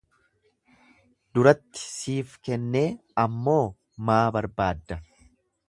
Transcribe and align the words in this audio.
Duratti 1.39 1.81
siif 1.89 2.33
kennee 2.49 2.87
ammoo 3.25 3.61
maa 4.09 4.21
barbaadda? 4.39 5.03